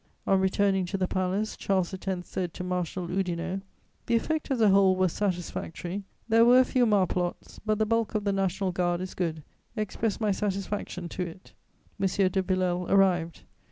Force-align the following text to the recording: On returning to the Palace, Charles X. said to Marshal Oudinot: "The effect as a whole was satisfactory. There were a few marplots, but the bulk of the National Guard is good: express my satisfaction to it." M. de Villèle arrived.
On 0.25 0.39
returning 0.41 0.87
to 0.87 0.97
the 0.97 1.07
Palace, 1.07 1.55
Charles 1.55 1.93
X. 1.93 2.27
said 2.27 2.55
to 2.55 2.63
Marshal 2.63 3.07
Oudinot: 3.07 3.61
"The 4.07 4.15
effect 4.15 4.49
as 4.49 4.59
a 4.59 4.69
whole 4.69 4.95
was 4.95 5.13
satisfactory. 5.13 6.05
There 6.27 6.43
were 6.43 6.57
a 6.57 6.65
few 6.65 6.87
marplots, 6.87 7.59
but 7.67 7.77
the 7.77 7.85
bulk 7.85 8.15
of 8.15 8.23
the 8.23 8.33
National 8.33 8.71
Guard 8.71 8.99
is 8.99 9.13
good: 9.13 9.43
express 9.75 10.19
my 10.19 10.31
satisfaction 10.31 11.07
to 11.09 11.21
it." 11.27 11.53
M. 11.99 12.07
de 12.07 12.41
Villèle 12.41 12.89
arrived. 12.89 13.43